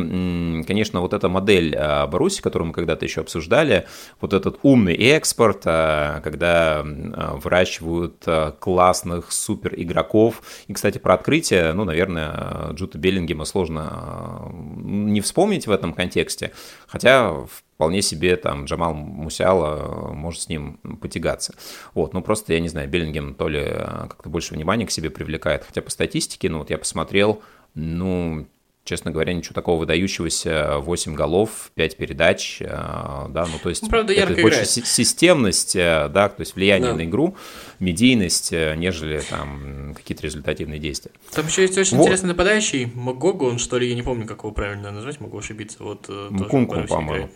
[0.66, 3.86] конечно, вот эта модель а, Баруси, которую мы когда-то еще обсуждали,
[4.22, 8.26] вот этот умный экспорт, а, когда выращивают
[8.60, 14.52] классных супер игроков, и, кстати, про открытие, ну, наверное, Джута Беллингема сложно
[14.84, 16.54] не вспомнить в этом контексте,
[16.88, 21.54] хотя в вполне себе там Джамал Мусиала может с ним потягаться.
[21.94, 25.10] Вот, ну просто, я не знаю, Беллингем то ли э, как-то больше внимания к себе
[25.10, 27.42] привлекает, хотя по статистике, ну вот я посмотрел,
[27.74, 28.48] ну,
[28.86, 30.78] честно говоря, ничего такого выдающегося.
[30.78, 34.70] 8 голов, 5 передач, э, да, ну то есть правда, это больше играет.
[34.70, 36.98] системность, э, да, то есть влияние да.
[36.98, 37.36] на игру,
[37.80, 41.12] медийность, э, нежели там какие-то результативные действия.
[41.34, 42.04] Там еще есть очень вот.
[42.04, 45.78] интересный нападающий, Магогу, он что ли, я не помню, как его правильно назвать, могу ошибиться.
[45.80, 46.08] Вот,
[46.50, 47.30] Кунку, по-моему.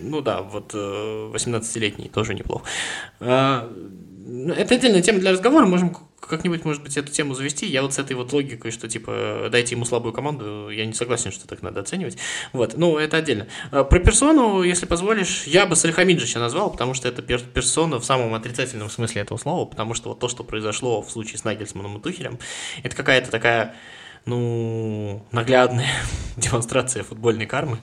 [0.00, 2.64] Ну да, вот 18-летний, тоже неплохо.
[4.28, 7.64] Ну, это отдельная тема для разговора, можем как-нибудь, может быть, эту тему завести.
[7.64, 11.30] Я вот с этой вот логикой, что, типа, дайте ему слабую команду, я не согласен,
[11.30, 12.18] что так надо оценивать.
[12.52, 13.46] Вот, ну, это отдельно.
[13.70, 18.04] А, про персону, если позволишь, я бы Салихамиджича назвал, потому что это пер персона в
[18.04, 21.98] самом отрицательном смысле этого слова, потому что вот то, что произошло в случае с Нагельсманом
[21.98, 22.40] и Тухелем,
[22.82, 23.76] это какая-то такая
[24.26, 25.88] ну, наглядная
[26.36, 27.78] демонстрация футбольной кармы.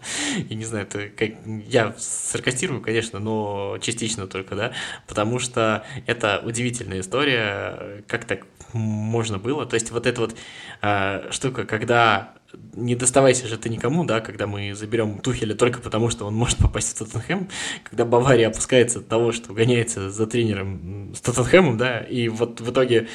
[0.49, 1.31] Я не знаю, это как...
[1.67, 4.73] я саркастирую, конечно, но частично только, да,
[5.07, 9.65] потому что это удивительная история, как так можно было.
[9.65, 10.35] То есть вот эта вот
[10.81, 12.33] э, штука, когда
[12.73, 16.57] не доставайся же ты никому, да, когда мы заберем Тухеля только потому, что он может
[16.59, 17.49] попасть в Тоттенхэм,
[17.83, 22.71] когда Бавария опускается от того, что гоняется за тренером с Тоттенхэмом, да, и вот в
[22.71, 23.07] итоге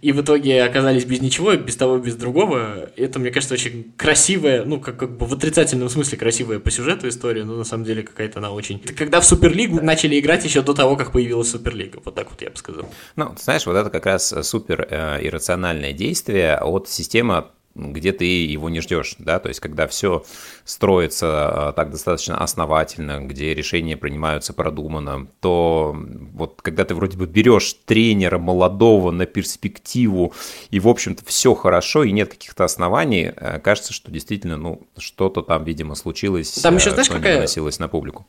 [0.00, 2.90] и в итоге оказались без ничего, без того, без другого.
[2.96, 7.08] Это, мне кажется, очень красивая, ну, как, как бы в отрицательном смысле красивая по сюжету
[7.08, 8.80] история, но на самом деле какая-то она очень...
[8.80, 12.50] Когда в Суперлигу начали играть еще до того, как появилась Суперлига, вот так вот я
[12.50, 12.88] бы сказал.
[13.16, 18.68] Ну, знаешь, вот это как раз супер э, иррациональное действие от системы где ты его
[18.68, 20.24] не ждешь, да, то есть когда все
[20.64, 25.96] строится а, так достаточно основательно, где решения принимаются продуманно, то
[26.32, 30.34] вот когда ты вроде бы берешь тренера молодого на перспективу,
[30.70, 35.42] и, в общем-то, все хорошо, и нет каких-то оснований, э, кажется, что действительно, ну, что-то
[35.42, 37.32] там, видимо, случилось, там еще, знаешь, что какая...
[37.32, 38.26] не выносилось на публику.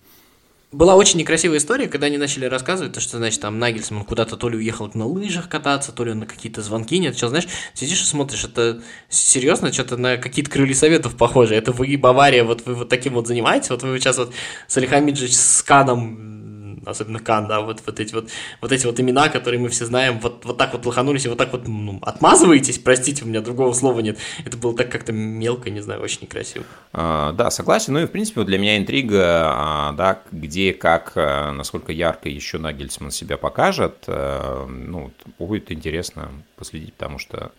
[0.72, 4.48] Была очень некрасивая история, когда они начали рассказывать, то, что, значит, там Нагельсман куда-то то
[4.48, 8.06] ли уехал на лыжах кататься, то ли на какие-то звонки, нет, сейчас, знаешь, сидишь и
[8.06, 12.88] смотришь, это серьезно, что-то на какие-то крылья советов похоже, это вы, Бавария, вот вы вот
[12.88, 14.34] таким вот занимаетесь, вот вы сейчас вот
[14.68, 16.41] с Алихамиджич с Каном
[16.86, 18.30] особенно Кан, да, вот, вот эти вот,
[18.62, 21.38] вот эти вот имена, которые мы все знаем, вот, вот так вот лоханулись и вот
[21.38, 24.18] так вот ну, отмазываетесь, простите, у меня другого слова нет.
[24.46, 26.66] Это было так как-то мелко, не знаю, очень некрасиво.
[26.94, 27.94] А, да, согласен.
[27.94, 32.58] Ну и, в принципе, для меня интрига, а, да, где, как, а, насколько ярко еще
[32.58, 37.52] Нагельсман себя покажет, а, ну, будет интересно последить, потому что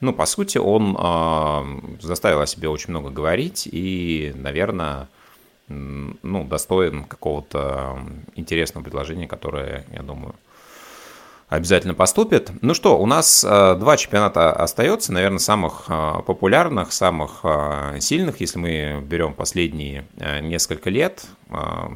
[0.00, 5.08] ну, по сути, он э, заставил о себе очень много говорить, и, наверное,
[5.68, 7.98] ну, достоин какого-то
[8.34, 10.34] интересного предложения, которое, я думаю,
[11.48, 12.50] обязательно поступит.
[12.60, 18.40] Ну что, у нас э, два чемпионата остается, наверное, самых э, популярных, самых э, сильных,
[18.40, 20.06] если мы берем последние
[20.42, 21.24] несколько лет.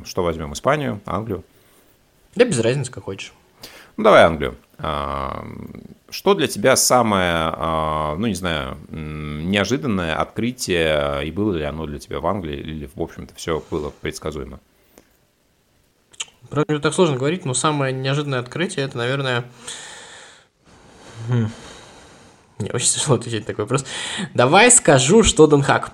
[0.04, 0.52] Что возьмем?
[0.52, 1.44] Испанию, Англию?
[2.35, 3.33] Да без разницы, как хочешь.
[3.96, 4.57] Ну, давай Англию.
[4.78, 11.98] Что для тебя самое, а, ну не знаю, неожиданное открытие, и было ли оно для
[11.98, 14.60] тебя в Англии, или, в общем-то, все было предсказуемо?
[16.48, 19.44] Правда, так сложно говорить, но самое неожиданное открытие, это, наверное...
[21.28, 21.48] Хм.
[22.60, 23.84] Не, очень тяжело отвечать на такой вопрос.
[24.32, 25.92] Давай скажу, что Денхак.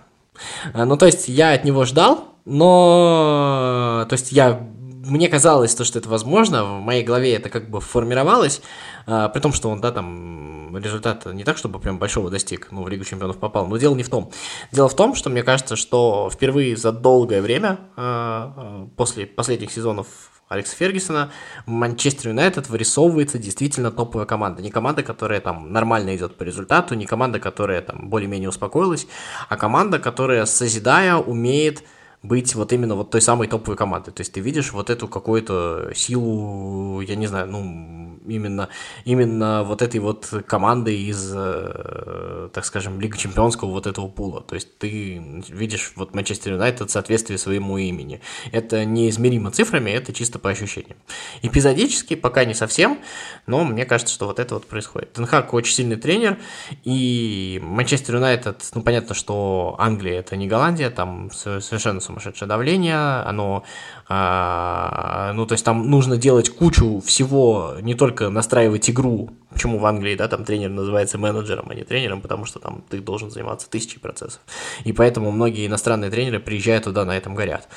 [0.72, 4.06] А, ну, то есть, я от него ждал, но...
[4.08, 4.64] То есть, я
[5.06, 8.62] мне казалось, то, что это возможно, в моей голове это как бы формировалось,
[9.06, 12.82] а, при том, что он, да, там, результат не так, чтобы прям большого достиг, ну,
[12.82, 14.30] в Лигу Чемпионов попал, но дело не в том.
[14.72, 19.70] Дело в том, что мне кажется, что впервые за долгое время, а, а, после последних
[19.70, 20.06] сезонов
[20.48, 21.30] Алекса Фергюсона,
[21.66, 24.62] Манчестер Юнайтед вырисовывается действительно топовая команда.
[24.62, 29.06] Не команда, которая там нормально идет по результату, не команда, которая там более-менее успокоилась,
[29.48, 31.82] а команда, которая, созидая, умеет
[32.24, 34.10] быть вот именно вот той самой топовой командой.
[34.10, 38.68] То есть ты видишь вот эту какую-то силу, я не знаю, ну, именно,
[39.04, 44.40] именно вот этой вот команды из, э, так скажем, Лиги Чемпионского вот этого пула.
[44.40, 48.20] То есть ты видишь вот Манчестер Юнайтед в соответствии своему имени.
[48.52, 50.96] Это неизмеримо цифрами, это чисто по ощущениям.
[51.42, 53.00] Эпизодически пока не совсем,
[53.46, 55.12] но мне кажется, что вот это вот происходит.
[55.12, 56.38] Тенхак очень сильный тренер,
[56.84, 63.64] и Манчестер Юнайтед, ну, понятно, что Англия это не Голландия, там совершенно сумасшедшее давление, оно,
[64.08, 69.86] а, ну, то есть там нужно делать кучу всего, не только настраивать игру, почему в
[69.86, 73.68] Англии, да, там тренер называется менеджером, а не тренером, потому что там ты должен заниматься
[73.70, 74.40] тысячей процессов.
[74.84, 77.68] И поэтому многие иностранные тренеры приезжают туда, на этом горят.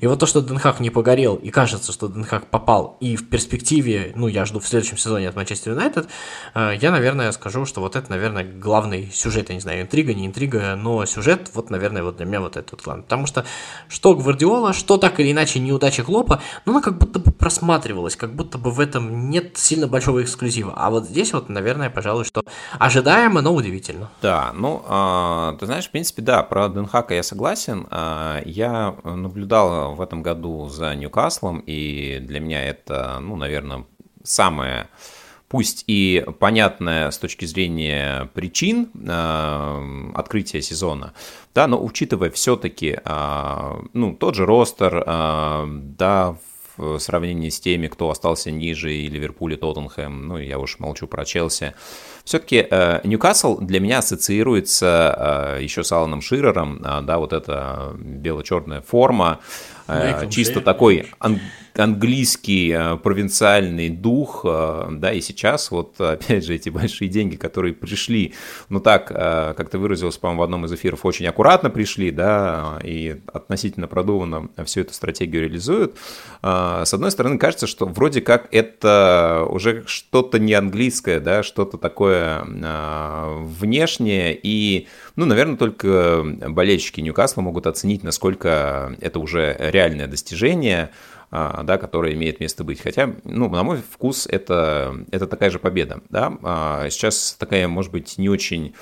[0.00, 4.12] И вот то, что Денхак не погорел, и кажется, что Денхак попал, и в перспективе,
[4.14, 6.08] ну, я жду в следующем сезоне от Манчестер Юнайтед,
[6.54, 10.26] а, я, наверное, скажу, что вот это, наверное, главный сюжет, я не знаю, интрига, не
[10.26, 13.04] интрига, но сюжет, вот, наверное, вот для меня вот этот главный.
[13.04, 13.44] Потому что
[13.88, 18.34] что Гвардиола, что так или иначе неудача Клопа, ну, она как будто бы просматривалась, как
[18.34, 20.72] будто бы в этом нет сильно большого эксклюзива.
[20.76, 22.42] А вот здесь вот, наверное, пожалуй, что
[22.78, 24.10] ожидаемо, но удивительно.
[24.20, 27.86] Да, ну, э, ты знаешь, в принципе, да, про Денхака я согласен.
[27.90, 33.84] Э, я наблюдал в этом году за Ньюкаслом, и для меня это, ну, наверное,
[34.22, 34.88] самое
[35.52, 41.12] пусть и понятное с точки зрения причин э, открытия сезона,
[41.54, 46.51] да, но учитывая все-таки, э, ну, тот же ростер, э, да, в
[46.98, 51.24] сравнении с теми, кто остался ниже, и Ливерпуль, и Тоттенхэм, ну, я уж молчу про
[51.24, 51.74] Челси,
[52.24, 57.94] все-таки э, Ньюкасл для меня ассоциируется э, еще с Аланом Ширером, э, да, вот эта
[57.98, 59.40] бело-черная форма,
[60.30, 61.06] чисто такой
[61.74, 67.74] английский э, провинциальный дух, э, да, и сейчас вот, опять же, эти большие деньги, которые
[67.74, 68.34] пришли,
[68.68, 72.78] ну так, э, как ты выразился, по-моему, в одном из эфиров, очень аккуратно пришли, да,
[72.82, 75.96] и относительно продуманно всю эту стратегию реализуют.
[76.42, 82.44] С одной стороны, кажется, что вроде как это уже что-то не английское, да, что-то такое
[82.44, 90.90] внешнее, и, ну, наверное, только болельщики Ньюкасла могут оценить, насколько это уже реальное достижение,
[91.30, 92.80] а, да, которая имеет место быть.
[92.80, 96.02] Хотя, ну, на мой вкус, это, это такая же победа.
[96.10, 96.36] Да?
[96.42, 98.74] А, сейчас такая, может быть, не очень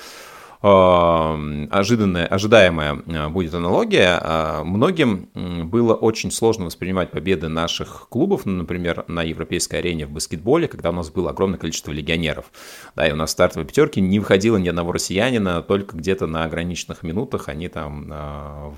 [0.61, 4.61] ожиданная, ожидаемая будет аналогия.
[4.63, 10.67] Многим было очень сложно воспринимать победы наших клубов, ну, например, на европейской арене в баскетболе,
[10.67, 12.51] когда у нас было огромное количество легионеров.
[12.95, 16.43] Да, и у нас в стартовой пятерке не выходило ни одного россиянина, только где-то на
[16.43, 18.09] ограниченных минутах они там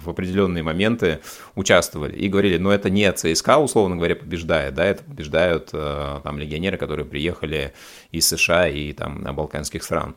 [0.02, 1.20] в определенные моменты
[1.56, 6.78] участвовали и говорили, ну это не ЦСКА, условно говоря, побеждает, да, это побеждают там легионеры,
[6.78, 7.74] которые приехали
[8.12, 10.16] из США и там балканских стран.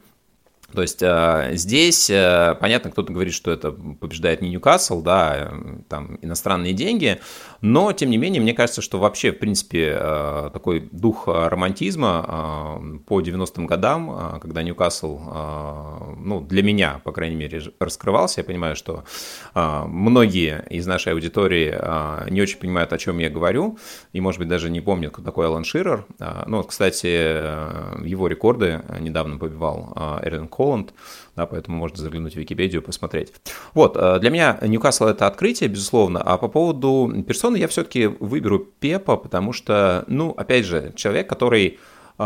[0.73, 5.53] То есть э, здесь, э, понятно, кто-то говорит, что это побеждает не Ньюкасл, да,
[5.89, 7.21] там иностранные деньги,
[7.61, 13.21] но, тем не менее, мне кажется, что вообще, в принципе, э, такой дух романтизма по
[13.21, 15.19] 90-м годам, когда Ньюкасл,
[16.19, 19.05] ну, для меня, по крайней мере, раскрывался, я понимаю, что
[19.55, 23.79] многие из нашей аудитории не очень понимают, о чем я говорю,
[24.13, 26.07] и, может быть, даже не помнят, кто такой Алан Ширер.
[26.47, 27.07] Ну, кстати,
[28.07, 30.93] его рекорды недавно побивал Эрин Холланд,
[31.37, 33.33] да, поэтому можно заглянуть в Википедию, посмотреть.
[33.75, 38.59] Вот, э, для меня Ньюкасл это открытие, безусловно, а по поводу персоны я все-таки выберу
[38.59, 41.79] Пепа, потому что, ну, опять же, человек, который
[42.19, 42.25] э,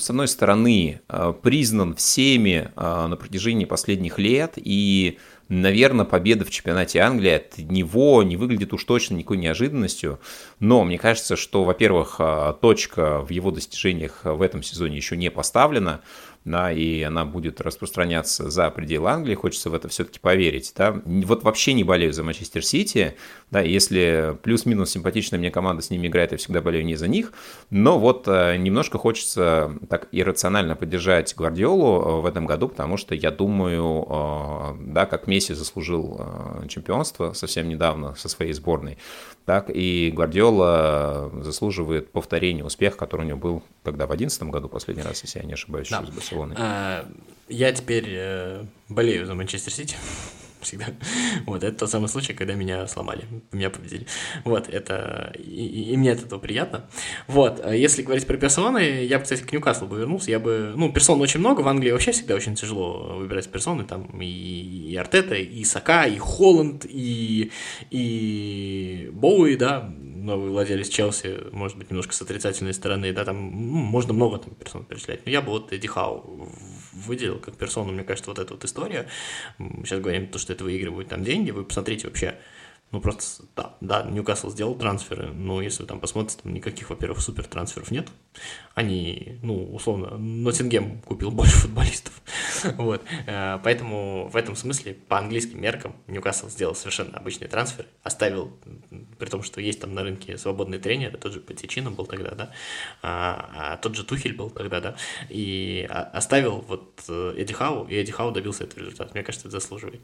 [0.00, 6.98] с одной стороны, э, признан всеми на протяжении последних лет, и, наверное, победа в чемпионате
[6.98, 10.18] Англии от него не выглядит уж точно никакой неожиданностью,
[10.58, 12.20] но мне кажется, что, во-первых,
[12.60, 16.00] точка в его достижениях в этом сезоне еще не поставлена,
[16.44, 21.00] да, и она будет распространяться за пределы Англии, хочется в это все-таки поверить, да.
[21.04, 23.16] Вот вообще не болею за Манчестер Сити,
[23.50, 27.32] да, если плюс-минус симпатичная мне команда с ними играет, я всегда болею не за них,
[27.70, 33.14] но вот э, немножко хочется так иррационально поддержать Гвардиолу э, в этом году, потому что
[33.14, 36.20] я думаю, э, да, как Месси заслужил
[36.68, 38.98] чемпионство совсем недавно со своей сборной,
[39.46, 45.02] так и Гвардиола заслуживает повторения успеха, который у него был тогда в 2011 году последний
[45.02, 46.04] раз, если я не ошибаюсь, да.
[46.04, 46.56] с Барселоной.
[46.58, 47.06] А,
[47.48, 49.96] я теперь болею за Манчестер Сити
[50.68, 50.86] всегда.
[51.46, 54.06] Вот, это тот самый случай, когда меня сломали, меня победили.
[54.44, 55.32] Вот, это...
[55.38, 56.88] И, и мне от этого приятно.
[57.26, 60.72] Вот, а если говорить про персоны, я бы, кстати, к Ньюкаслу бы вернулся, я бы...
[60.76, 64.26] Ну, персон очень много, в Англии вообще всегда очень тяжело выбирать персоны, там и,
[64.90, 67.50] и Артета, и Сака, и Холланд, и,
[67.90, 69.90] и Боуи, да,
[70.28, 74.54] новый владелец Челси, может быть, немножко с отрицательной стороны, да, там ну, можно много там
[74.54, 75.24] персон перечислять.
[75.24, 76.48] Но я бы вот Эдди Хау
[77.06, 79.08] выделил как персону, мне кажется, вот эта вот история.
[79.58, 82.38] Сейчас говорим то, что это выигрывают там деньги, вы посмотрите вообще,
[82.90, 87.20] ну, просто, да, да, Ньюкасл сделал трансферы, но если вы там посмотрите, там никаких, во-первых,
[87.20, 88.08] супер трансферов нет.
[88.74, 92.22] Они, ну, условно, Ноттингем купил больше футболистов.
[92.76, 93.02] вот.
[93.26, 98.56] Э, поэтому в этом смысле, по английским меркам, Ньюкасл сделал совершенно обычный трансфер, оставил,
[99.18, 102.50] при том, что есть там на рынке свободный тренер, тот же Патичино был тогда, да,
[103.02, 104.96] а, а тот же Тухель был тогда, да,
[105.28, 109.10] и оставил вот э, Эдди Хау, и Эдди Хау добился этого результата.
[109.12, 110.00] Мне кажется, это заслуживает.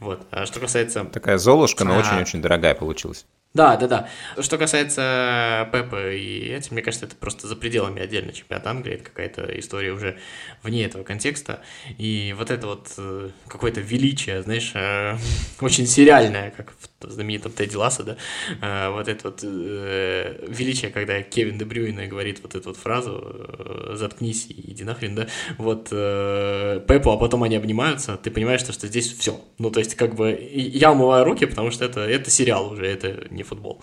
[0.00, 0.26] Вот.
[0.30, 1.04] А что касается...
[1.04, 3.24] Такая золушка, но а, очень очень дорогая получилась.
[3.54, 4.08] Да, да, да.
[4.38, 9.04] Что касается Пепа и этим, мне кажется, это просто за пределами отдельно чемпионат Англии, это
[9.04, 10.18] какая-то история уже
[10.62, 11.60] вне этого контекста.
[11.96, 15.16] И вот это вот э, какое-то величие, знаешь, э,
[15.62, 18.16] очень сериальное, как в знаменитом Тедди Ласса, да,
[18.60, 24.72] э, вот это вот величие, когда Кевин Дебрюйна говорит вот эту вот фразу «заткнись и
[24.72, 25.26] иди нахрен», да,
[25.58, 29.40] вот Пепу, а потом они обнимаются, ты понимаешь, что, что здесь все.
[29.58, 33.26] Ну, то есть, как бы, я умываю руки, потому что это, это сериал уже, это
[33.30, 33.80] не футбол.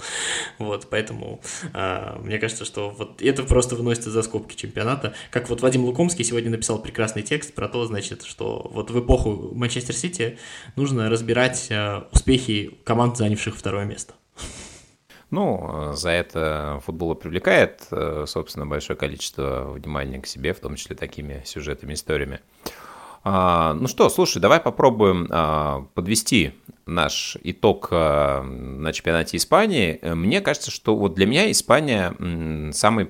[0.59, 1.41] Вот, поэтому
[1.73, 5.13] э, мне кажется, что вот это просто выносится за скобки чемпионата.
[5.31, 9.51] Как вот Вадим Лукомский сегодня написал прекрасный текст про то, значит, что вот в эпоху
[9.53, 10.37] Манчестер Сити
[10.75, 14.13] нужно разбирать э, успехи команд, занявших второе место.
[15.29, 20.95] Ну, за это футбол привлекает, э, собственно, большое количество внимания к себе, в том числе
[20.95, 22.39] такими сюжетами, историями.
[23.23, 26.51] А, ну что, слушай, давай попробуем а, подвести
[26.85, 29.99] наш итог а, на чемпионате Испании.
[30.03, 32.13] Мне кажется, что вот для меня Испания
[32.73, 33.09] самый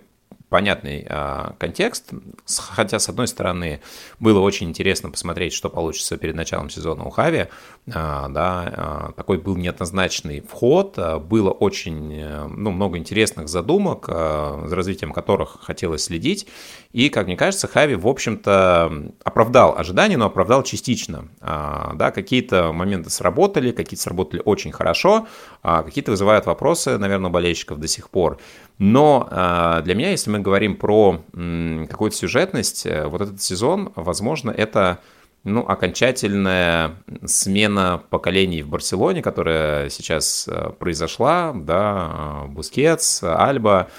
[0.53, 2.11] понятный а, контекст,
[2.45, 3.81] хотя, с одной стороны,
[4.19, 7.47] было очень интересно посмотреть, что получится перед началом сезона у Хави,
[7.91, 14.05] а, да, а, такой был неоднозначный вход, а, было очень э, ну, много интересных задумок,
[14.07, 16.47] а, за развитием которых хотелось следить,
[16.91, 22.71] и, как мне кажется, Хави, в общем-то, оправдал ожидания, но оправдал частично, а, да, какие-то
[22.73, 25.25] моменты сработали, какие-то сработали очень хорошо,
[25.63, 28.37] а какие-то вызывают вопросы, наверное, у болельщиков до сих пор,
[28.79, 34.51] но а, для меня, если мы говорим про какую-то сюжетность, э, вот этот сезон, возможно,
[34.51, 34.99] это
[35.43, 43.89] ну, окончательная смена поколений в Барселоне, которая сейчас э, произошла, да, Бускетс, Альба,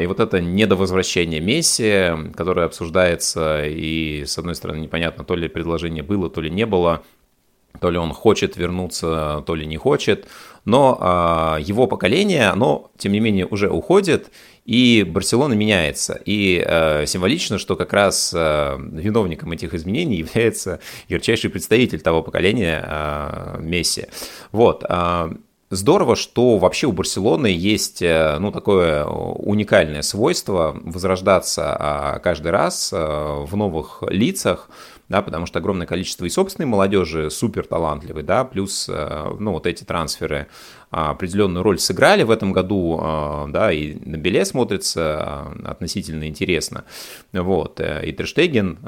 [0.00, 6.02] И вот это недовозвращение Месси, которое обсуждается, и, с одной стороны, непонятно, то ли предложение
[6.02, 7.02] было, то ли не было,
[7.80, 10.26] то ли он хочет вернуться, то ли не хочет,
[10.64, 14.30] но а, его поколение, оно, тем не менее, уже уходит,
[14.68, 16.20] и Барселона меняется.
[16.26, 22.84] И э, символично, что как раз э, виновником этих изменений является ярчайший представитель того поколения
[22.86, 24.06] э, Месси.
[24.52, 24.84] Вот.
[24.86, 25.30] Э,
[25.70, 34.02] Здорово, что вообще у Барселоны есть ну, такое уникальное свойство возрождаться каждый раз в новых
[34.08, 34.70] лицах,
[35.08, 39.84] да, потому что огромное количество и собственной молодежи супер талантливой, да, плюс, ну, вот эти
[39.84, 40.48] трансферы
[40.90, 46.84] определенную роль сыграли в этом году, а, да, и на Беле смотрится а, относительно интересно,
[47.32, 48.78] вот, э, и Терштеген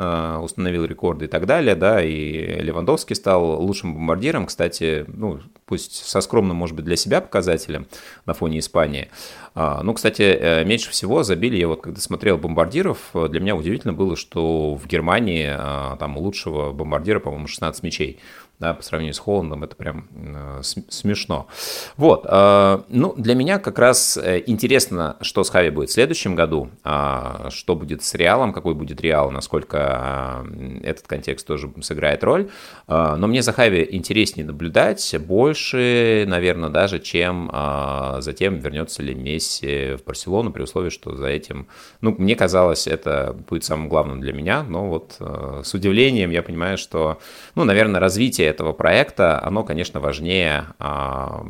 [0.42, 6.20] установил рекорды и так далее, да, и Левандовский стал лучшим бомбардиром, кстати, ну, пусть со
[6.20, 7.86] скромным, может быть, для себя показателем
[8.24, 9.08] на фоне Испании,
[9.54, 14.16] ну, кстати, э, меньше всего забили, я вот когда смотрел бомбардиров, для меня удивительно было,
[14.16, 15.50] что в Германии
[15.98, 18.20] там у лучшего бомбардира, по-моему, 16 мячей,
[18.60, 21.48] да, по сравнению с Холландом, это прям э, смешно.
[21.96, 26.34] Вот, э, ну, для меня как раз э, интересно, что с Хави будет в следующем
[26.34, 32.22] году, э, что будет с Реалом, какой будет Реал, насколько э, этот контекст тоже сыграет
[32.22, 32.50] роль,
[32.86, 39.02] э, но мне за Хави интереснее наблюдать больше, наверное, даже, чем э, за тем, вернется
[39.02, 41.66] ли Месси в Барселону, при условии, что за этим,
[42.02, 46.76] ну, мне казалось, это будет самым главным для меня, но вот с удивлением я понимаю,
[46.76, 47.18] что,
[47.54, 51.46] ну, наверное, развитие этого проекта, оно, конечно, важнее а,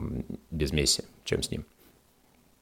[0.51, 1.64] без Месси, чем с ним.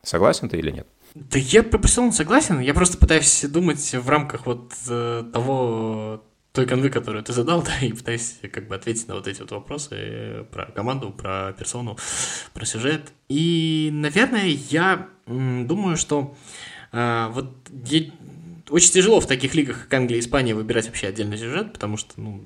[0.02, 0.86] Согласен ты или нет?
[1.14, 6.22] Да я по Барселону согласен, я просто пытаюсь думать в рамках вот э, того,
[6.52, 9.50] той конвы, которую ты задал, да, и пытаюсь как бы ответить на вот эти вот
[9.50, 11.96] вопросы про команду, про персону,
[12.52, 13.12] про сюжет.
[13.28, 16.34] И, наверное, я думаю, что
[16.92, 18.10] э, вот я,
[18.70, 22.12] очень тяжело в таких лигах, как Англия и Испания, выбирать вообще отдельный сюжет, потому что,
[22.16, 22.40] ну,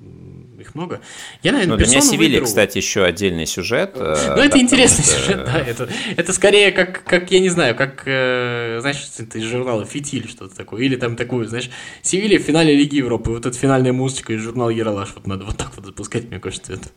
[0.59, 1.01] их много.
[1.41, 2.45] Я, наверное, ну, для меня Севилья, выберу...
[2.45, 3.91] кстати, еще отдельный сюжет.
[3.95, 5.13] Э, ну, это интересный что...
[5.13, 5.59] сюжет, да.
[5.59, 10.27] Это, это скорее как, как, я не знаю, как, э, знаешь, это из журнала «Фитиль»
[10.27, 10.83] что-то такое.
[10.83, 11.69] Или там такую, знаешь,
[12.01, 13.31] Севилья в финале Лиги Европы.
[13.31, 15.13] Вот эта финальная музычка из журнала «Ералаш».
[15.15, 16.89] Вот надо вот так вот запускать, мне кажется, это.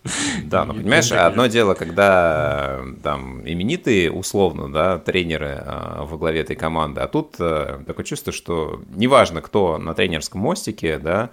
[0.45, 6.57] Да, ну, понимаешь, одно дело, когда там именитые, условно, да, тренеры э, во главе этой
[6.57, 8.83] команды, а тут такое чувство, что
[9.17, 11.31] неважно, кто на тренерском мостике, да,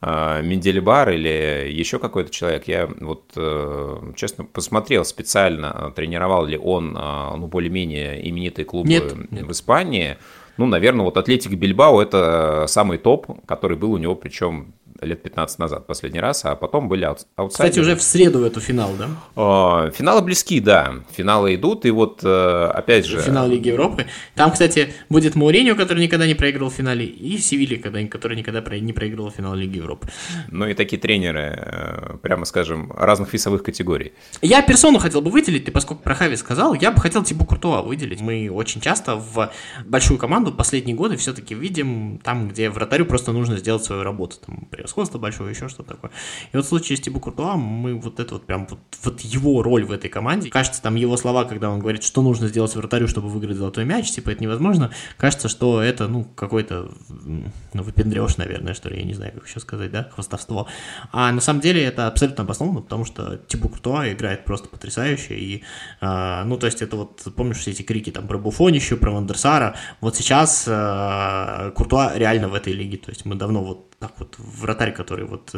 [0.00, 2.66] а, Менделебар или еще какой-то человек.
[2.66, 9.30] Я вот, э, честно, посмотрел специально, тренировал ли он а, ну, более-менее именитые клубы нет,
[9.30, 9.44] нет.
[9.44, 10.16] в Испании.
[10.56, 15.58] Ну, наверное, вот Атлетик Бильбао– это самый топ, который был у него, причем лет 15
[15.58, 17.48] назад последний раз, а потом были аутсайдеры.
[17.48, 19.08] Кстати, уже в среду эту финал, да?
[19.36, 20.94] А, финалы близки, да.
[21.12, 23.20] Финалы идут, и вот э, опять же...
[23.20, 24.06] Финал Лиги Европы.
[24.34, 28.92] Там, кстати, будет Мауриньо, который никогда не проиграл в финале, и Севилья, который никогда не
[28.92, 30.08] проиграл в финал Лиги Европы.
[30.48, 34.12] Ну и такие тренеры, э, прямо скажем, разных весовых категорий.
[34.42, 37.82] Я персону хотел бы выделить, ты поскольку про Хави сказал, я бы хотел Тибу Куртуа
[37.82, 38.20] выделить.
[38.20, 39.50] Мы очень часто в
[39.84, 44.36] большую команду последние годы все-таки видим там, где вратарю просто нужно сделать свою работу.
[44.44, 46.10] Там превосходство большое, еще что-то такое.
[46.52, 49.62] И вот в случае с Тибу Куртуа мы вот это вот прям вот, вот его
[49.62, 53.06] роль в этой команде, кажется, там его слова, когда он говорит, что нужно сделать вратарю,
[53.06, 58.74] чтобы выиграть золотой мяч, типа это невозможно, кажется, что это, ну, какой-то, ну, выпендреж, наверное,
[58.74, 60.66] что ли, я не знаю, как еще сказать, да, хвастовство.
[61.12, 65.62] А на самом деле это абсолютно обосновано, потому что Тибу Куртуа играет просто потрясающе, и,
[66.00, 69.76] э, ну, то есть это вот, помнишь все эти крики там про Буфонищу, про Вандерсара,
[70.00, 74.34] вот сейчас э, Куртуа реально в этой лиге, то есть мы давно вот так вот
[74.38, 75.54] вратарь, который вот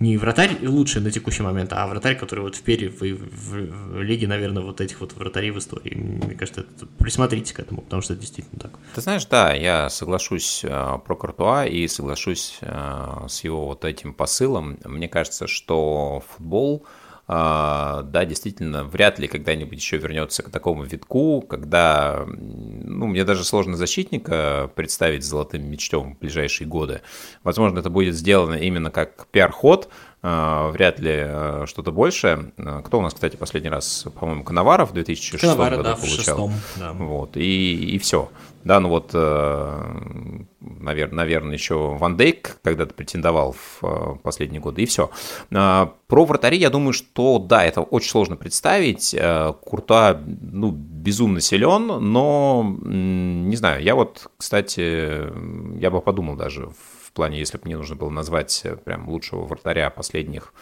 [0.00, 4.26] не вратарь лучший на текущий момент, а вратарь, который вот вперед в, в, в лиге,
[4.26, 5.94] наверное, вот этих вот вратарей в истории.
[5.94, 8.72] Мне кажется, это, присмотритесь к этому, потому что это действительно так.
[8.94, 14.12] Ты знаешь, да, я соглашусь э, про Картуа и соглашусь э, с его вот этим
[14.12, 14.78] посылом.
[14.84, 16.94] Мне кажется, что футбол а,
[17.26, 23.76] да, действительно, вряд ли когда-нибудь еще вернется к такому витку, когда, ну, мне даже сложно
[23.76, 27.00] защитника представить золотым мечтом в ближайшие годы.
[27.42, 29.90] Возможно, это будет сделано именно как пиар-ход, а,
[30.24, 32.52] вряд ли а, что-то больше.
[32.84, 36.08] Кто у нас, кстати, последний раз, по-моему, Коноваров в 2006 Коновара, году да, получал.
[36.08, 36.92] В шестом, да.
[36.92, 38.30] Вот, и, и все.
[38.64, 44.82] Да, ну вот, наверное, э, наверное еще Ван Дейк когда-то претендовал в э, последние годы,
[44.82, 45.10] и все.
[45.50, 49.14] Про вратарей я думаю, что да, это очень сложно представить.
[49.14, 55.30] Э, Курта, ну, безумно силен, но, не знаю, я вот, кстати,
[55.78, 59.88] я бы подумал даже в плане, если бы мне нужно было назвать прям лучшего вратаря
[59.90, 60.52] последних,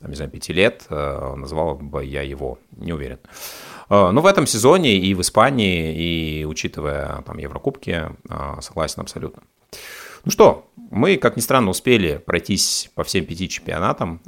[0.00, 3.18] там, не знаю, пяти лет, назвал бы я его, не уверен.
[3.88, 8.10] Но в этом сезоне и в Испании, и учитывая там Еврокубки,
[8.60, 9.42] согласен абсолютно.
[10.24, 14.20] Ну что, мы, как ни странно, успели пройтись по всем пяти чемпионатам,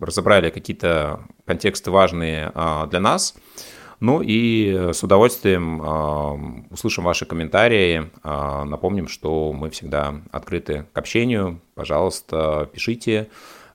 [0.00, 2.52] разобрали какие-то контексты важные
[2.90, 3.34] для нас.
[4.04, 8.10] Ну и с удовольствием услышим ваши комментарии.
[8.22, 11.62] Напомним, что мы всегда открыты к общению.
[11.74, 13.28] Пожалуйста, пишите.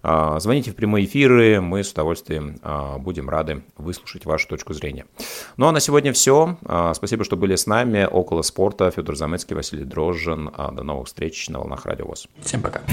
[0.04, 2.60] Звоните в прямые эфиры, мы с удовольствием
[3.00, 5.08] будем рады выслушать вашу точку зрения.
[5.58, 6.58] Ну а на сегодня все.
[6.94, 8.08] Спасибо, что были с нами.
[8.10, 8.92] Около спорта.
[8.92, 10.52] Федор Замыцкий, Василий Дрожжин.
[10.56, 12.28] До новых встреч на волнах Радио ВОЗ.
[12.42, 12.84] Всем пока.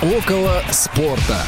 [0.00, 1.42] Около спорта.